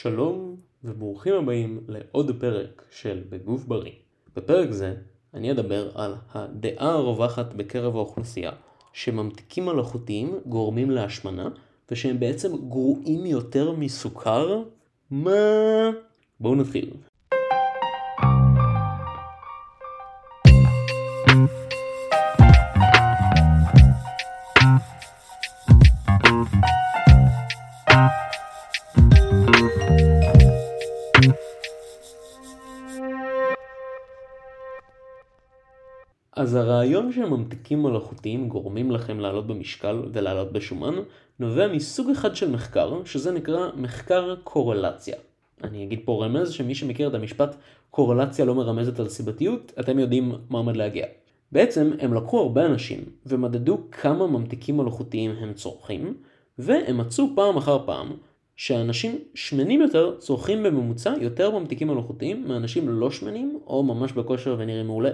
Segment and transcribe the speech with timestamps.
[0.00, 3.92] שלום וברוכים הבאים לעוד פרק של בגוף בריא.
[4.36, 4.94] בפרק זה
[5.34, 8.50] אני אדבר על הדעה הרווחת בקרב האוכלוסייה
[8.92, 11.48] שממתיקים מלאכותיים גורמים להשמנה
[11.90, 14.62] ושהם בעצם גרועים יותר מסוכר?
[15.10, 15.90] מה?
[16.40, 16.90] בואו נתחיל.
[36.36, 40.94] אז הרעיון שממתיקים מלאכותיים גורמים לכם לעלות במשקל ולעלות בשומן
[41.38, 45.16] נובע מסוג אחד של מחקר שזה נקרא מחקר קורלציה.
[45.64, 47.56] אני אגיד פה רמז שמי שמכיר את המשפט
[47.90, 51.06] קורלציה לא מרמזת על סיבתיות אתם יודעים מה עומד להגיע.
[51.52, 56.14] בעצם הם לקחו הרבה אנשים ומדדו כמה ממתיקים מלאכותיים הם צורכים
[56.58, 58.12] והם מצאו פעם אחר פעם
[58.56, 64.86] שאנשים שמנים יותר צורכים בממוצע יותר ממתיקים מלאכותיים מאנשים לא שמנים או ממש בכושר ונראים
[64.86, 65.10] מעולה.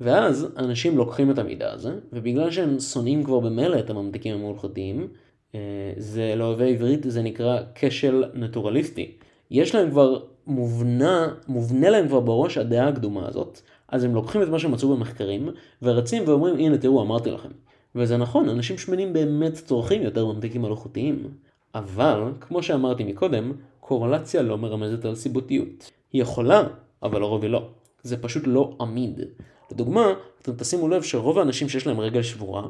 [0.00, 5.08] ואז אנשים לוקחים את המידע הזה, ובגלל שהם שונאים כבר במילא את הממתיקים המלאכותיים,
[5.54, 5.60] אה,
[5.96, 9.12] זה לאוהבי עברית זה נקרא כשל נטורליסטי.
[9.50, 14.48] יש להם כבר מובנה, מובנה להם כבר בראש הדעה הקדומה הזאת, אז הם לוקחים את
[14.48, 15.48] מה שהם מצאו במחקרים,
[15.82, 17.48] ורצים ואומרים הנה תראו אמרתי לכם.
[17.94, 21.28] וזה נכון, אנשים שמנים באמת צורכים יותר ממתיקים מלאכותיים.
[21.74, 25.90] אבל, כמו שאמרתי מקודם, קורלציה לא מרמזת על סיבותיות.
[26.12, 26.62] היא יכולה,
[27.02, 27.68] אבל לרוב היא לא.
[28.02, 29.20] זה פשוט לא עמיד.
[29.74, 32.62] לדוגמה, אתם תשימו לב שרוב האנשים שיש להם רגל שבורה,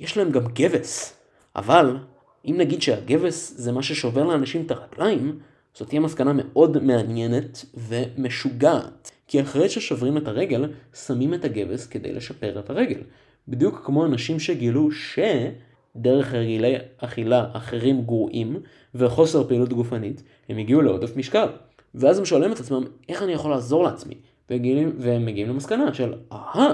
[0.00, 1.16] יש להם גם גבס.
[1.56, 1.96] אבל,
[2.44, 5.38] אם נגיד שהגבס זה מה ששובר לאנשים את הרגליים,
[5.74, 9.10] זאת תהיה מסקנה מאוד מעניינת ומשוגעת.
[9.28, 10.72] כי אחרי ששוברים את הרגל,
[11.06, 13.00] שמים את הגבס כדי לשפר את הרגל.
[13.48, 18.56] בדיוק כמו אנשים שגילו שדרך רגילי אכילה אחרים גרועים
[18.94, 21.48] וחוסר פעילות גופנית, הם הגיעו לעודף משקל.
[21.94, 24.14] ואז הם שואלים את עצמם, איך אני יכול לעזור לעצמי?
[24.50, 26.72] וגילים, והם מגיעים למסקנה של, אהה,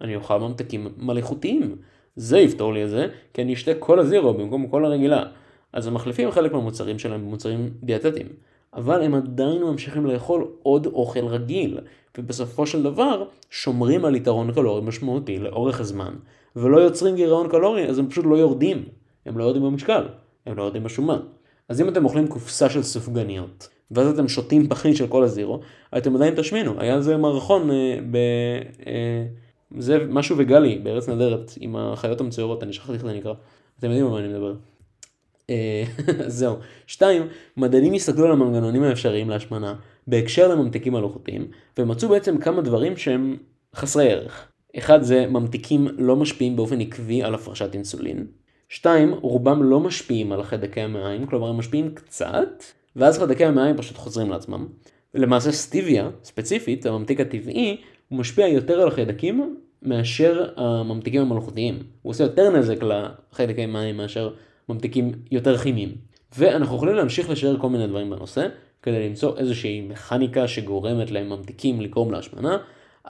[0.00, 1.76] אני אוכל ממתקים מלאכותיים.
[2.16, 5.24] זה יפתור לי את זה, כי אני אשתה כל הזירו במקום כל הרגילה.
[5.72, 8.26] אז הם מחליפים חלק מהמוצרים שלהם במוצרים דיאטטיים.
[8.74, 11.78] אבל הם עדיין ממשיכים לאכול עוד אוכל רגיל,
[12.18, 16.14] ובסופו של דבר שומרים על יתרון קלורי משמעותי לאורך הזמן,
[16.56, 18.84] ולא יוצרים גירעון קלורי, אז הם פשוט לא יורדים.
[19.26, 20.08] הם לא יורדים במשקל,
[20.46, 21.20] הם לא יורדים בשומן.
[21.68, 25.60] אז אם אתם אוכלים קופסה של סופגניות, ואז אתם שותים פחית של כל הזירו,
[25.98, 26.80] אתם עדיין תשמינו.
[26.80, 28.16] היה זה מערכון אה, ב...
[28.86, 29.26] אה,
[29.78, 33.32] זה משהו וגלי בארץ נהדרת עם החיות המצוירות, אני שכחתי איך זה נקרא.
[33.78, 34.54] אתם יודעים על מה אני מדבר.
[35.50, 35.84] אה,
[36.26, 36.56] זהו.
[36.86, 39.74] שתיים, מדענים הסתכלו על המנגנונים האפשריים להשמנה
[40.06, 41.48] בהקשר לממתיקים מלאכותיים,
[41.78, 43.36] ומצאו בעצם כמה דברים שהם
[43.74, 44.48] חסרי ערך.
[44.78, 48.26] אחד זה ממתיקים לא משפיעים באופן עקבי על הפרשת אינסולין.
[48.68, 52.62] שתיים, רובם לא משפיעים על החיידקי המעיים, כלומר הם משפיעים קצת,
[52.98, 54.66] ואז חיידקי המעיים פשוט חוזרים לעצמם.
[55.14, 57.76] למעשה סטיביה, ספציפית, הממתיק הטבעי,
[58.08, 61.82] הוא משפיע יותר על החיידקים מאשר הממתיקים המלאכותיים.
[62.02, 64.30] הוא עושה יותר נזק לחיידקי מים מאשר
[64.68, 65.94] ממתיקים יותר כימיים.
[66.38, 68.46] ואנחנו יכולים להמשיך לשער כל מיני דברים בנושא,
[68.82, 72.58] כדי למצוא איזושהי מכניקה שגורמת להם ממתיקים לגרום להשמנה,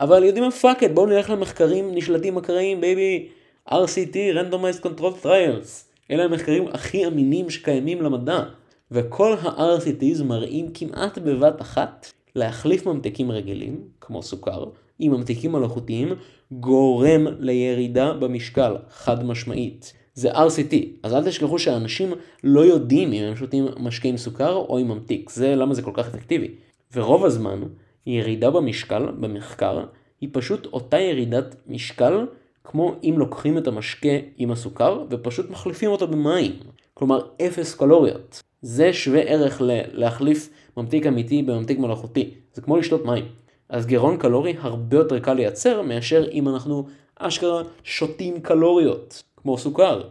[0.00, 3.28] אבל יודעים מה fuck it, בואו נלך למחקרים נשלטים אקראיים, baby,
[3.68, 5.68] RCT, Randomized Control Trials.
[6.10, 8.42] אלה המחקרים הכי אמינים שקיימים למדע.
[8.90, 14.64] וכל ה-RCTs מראים כמעט בבת אחת להחליף ממתיקים רגילים, כמו סוכר,
[14.98, 16.12] עם ממתיקים מלאכותיים,
[16.52, 19.92] גורם לירידה במשקל, חד משמעית.
[20.14, 22.12] זה RCT, אז אל תשכחו שאנשים
[22.44, 25.90] לא יודעים אם הם שותים משקה עם סוכר או עם ממתיק, זה למה זה כל
[25.94, 26.48] כך אפקטיבי.
[26.92, 27.62] ורוב הזמן,
[28.06, 29.84] ירידה במשקל, במחקר,
[30.20, 32.26] היא פשוט אותה ירידת משקל
[32.64, 36.52] כמו אם לוקחים את המשקה עם הסוכר ופשוט מחליפים אותו במים.
[36.94, 38.47] כלומר אפס קלוריות.
[38.62, 42.34] זה שווה ערך ל- להחליף ממתיק אמיתי בממתיק מלאכותי.
[42.54, 43.24] זה כמו לשתות מים.
[43.68, 46.86] אז גירעון קלורי הרבה יותר קל לייצר מאשר אם אנחנו
[47.16, 50.08] אשכרה שותים קלוריות, כמו סוכר.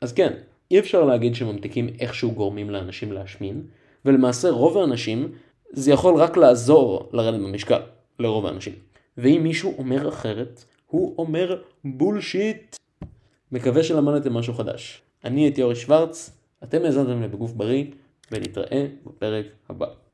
[0.00, 0.32] אז כן,
[0.70, 3.62] אי אפשר להגיד שממתיקים איכשהו גורמים לאנשים להשמין,
[4.04, 5.32] ולמעשה רוב האנשים
[5.72, 7.80] זה יכול רק לעזור לרדת במשקל,
[8.18, 8.72] לרוב האנשים.
[9.18, 12.76] ואם מישהו אומר אחרת, הוא אומר בולשיט.
[13.52, 15.02] מקווה שלמדתם משהו חדש.
[15.24, 17.84] אני הייתי אורי שוורץ, אתם האזנתם לבגוף בריא,
[18.32, 20.05] ונתראה בפרק הבא.